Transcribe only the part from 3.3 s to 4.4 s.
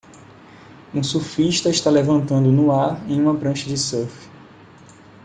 prancha de surf.